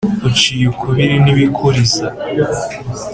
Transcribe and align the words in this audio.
Uciye 0.27 0.65
ukubiri 0.73 1.15
nibikuriza 1.23 2.07